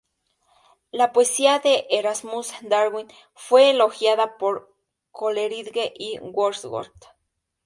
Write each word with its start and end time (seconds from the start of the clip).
La 0.89 1.13
poesía 1.13 1.59
de 1.59 1.85
Erasmus 1.91 2.53
Darwin 2.63 3.07
fue 3.35 3.69
elogiada 3.69 4.35
por 4.39 4.75
Coleridge 5.11 5.93
y 5.93 6.17
Wordsworth. 6.17 7.05